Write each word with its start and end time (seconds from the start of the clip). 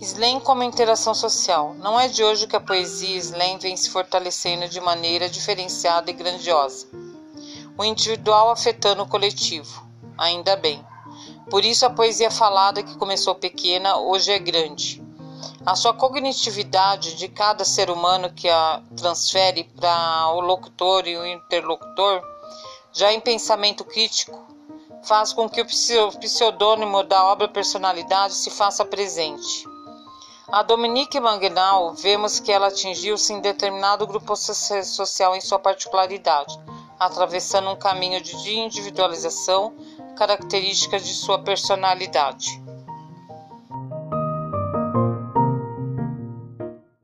Slam 0.00 0.40
como 0.40 0.62
interação 0.62 1.14
social. 1.14 1.74
Não 1.74 2.00
é 2.00 2.08
de 2.08 2.24
hoje 2.24 2.46
que 2.46 2.56
a 2.56 2.60
poesia 2.60 3.18
slam 3.18 3.58
vem 3.58 3.76
se 3.76 3.90
fortalecendo 3.90 4.66
de 4.66 4.80
maneira 4.80 5.28
diferenciada 5.28 6.10
e 6.10 6.14
grandiosa. 6.14 6.88
O 7.76 7.84
individual 7.84 8.50
afetando 8.50 9.02
o 9.02 9.06
coletivo. 9.06 9.86
Ainda 10.16 10.56
bem. 10.56 10.82
Por 11.50 11.66
isso 11.66 11.84
a 11.84 11.90
poesia 11.90 12.30
falada 12.30 12.82
que 12.82 12.96
começou 12.96 13.34
pequena 13.34 13.98
hoje 13.98 14.32
é 14.32 14.38
grande. 14.38 15.02
A 15.66 15.76
sua 15.76 15.92
cognitividade 15.92 17.16
de 17.16 17.28
cada 17.28 17.62
ser 17.62 17.90
humano 17.90 18.32
que 18.32 18.48
a 18.48 18.82
transfere 18.96 19.64
para 19.64 20.30
o 20.32 20.40
locutor 20.40 21.06
e 21.06 21.18
o 21.18 21.26
interlocutor, 21.26 22.22
já 22.90 23.12
em 23.12 23.20
pensamento 23.20 23.84
crítico, 23.84 24.46
faz 25.02 25.34
com 25.34 25.46
que 25.46 25.60
o 25.60 25.66
pseudônimo 25.66 27.02
da 27.02 27.22
obra 27.26 27.48
personalidade 27.48 28.32
se 28.32 28.50
faça 28.50 28.82
presente. 28.82 29.68
A 30.52 30.64
Dominique 30.64 31.20
Mangnal, 31.20 31.94
vemos 31.94 32.40
que 32.40 32.50
ela 32.50 32.66
atingiu-se 32.66 33.32
em 33.32 33.40
determinado 33.40 34.04
grupo 34.04 34.34
social 34.34 35.36
em 35.36 35.40
sua 35.40 35.60
particularidade, 35.60 36.58
atravessando 36.98 37.70
um 37.70 37.76
caminho 37.76 38.20
de 38.20 38.58
individualização 38.58 39.72
característica 40.16 40.98
de 40.98 41.14
sua 41.14 41.38
personalidade. 41.38 42.60